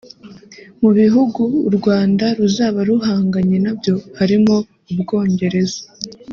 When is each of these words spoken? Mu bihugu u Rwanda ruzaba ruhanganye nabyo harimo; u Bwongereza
Mu 0.81 0.89
bihugu 0.99 1.41
u 1.67 1.69
Rwanda 1.77 2.25
ruzaba 2.39 2.79
ruhanganye 2.89 3.57
nabyo 3.65 3.93
harimo; 4.17 4.55
u 4.91 4.93
Bwongereza 4.99 5.81